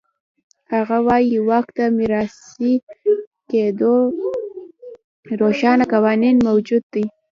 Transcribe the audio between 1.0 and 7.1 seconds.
وایي واک د میراثي کېدو روښانه قوانین موجود و.